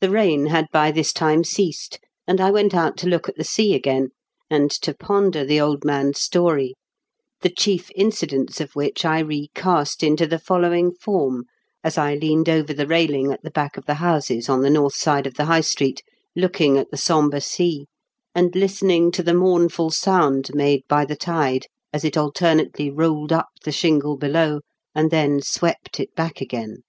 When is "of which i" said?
8.62-9.18